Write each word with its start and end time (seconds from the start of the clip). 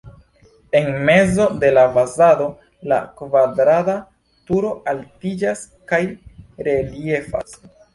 En 0.77 0.87
mezo 1.09 1.45
de 1.63 1.69
la 1.75 1.83
fasado 1.99 2.49
la 2.93 2.99
kvadrata 3.21 3.99
turo 4.51 4.75
altiĝas 4.97 5.67
kaj 5.95 6.05
reliefas. 6.73 7.61